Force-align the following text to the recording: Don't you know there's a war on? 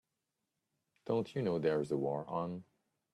Don't 1.05 1.35
you 1.35 1.43
know 1.43 1.59
there's 1.59 1.91
a 1.91 1.95
war 1.95 2.25
on? 2.27 2.63